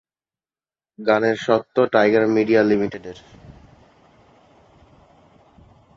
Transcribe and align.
গানের 0.99 1.37
স্বত্ব 1.37 1.75
Tiger 1.93 2.23
Media 2.27 2.61
লিমিটেডের। 2.63 3.17